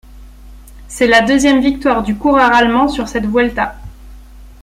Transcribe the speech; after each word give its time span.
C'est 0.87 1.05
la 1.05 1.21
deuxième 1.21 1.61
victoire 1.61 2.01
du 2.01 2.15
coureur 2.15 2.51
allemand 2.55 2.87
sur 2.87 3.07
cette 3.07 3.27
Vuelta. 3.27 3.75